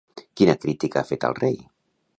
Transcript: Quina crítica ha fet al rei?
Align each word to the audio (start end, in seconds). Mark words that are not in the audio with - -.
Quina 0.39 0.55
crítica 0.63 1.01
ha 1.03 1.09
fet 1.11 1.29
al 1.29 1.39
rei? 1.43 1.63